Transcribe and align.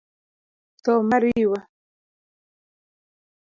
Tho 0.83 0.93
mariwa; 1.09 1.59